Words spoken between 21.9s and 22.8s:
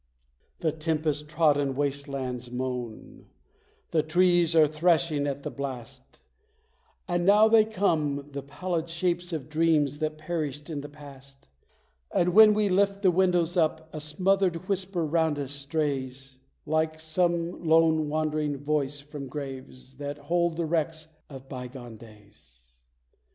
days.